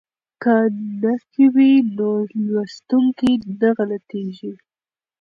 که 0.41 0.55
نښې 1.01 1.45
وي 1.55 1.73
نو 1.97 2.09
لوستونکی 2.51 3.31
نه 3.59 3.69
غلطیږي. 3.77 4.53